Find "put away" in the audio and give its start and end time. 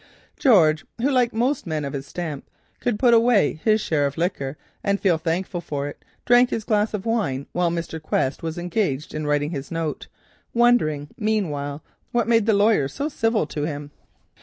2.97-3.61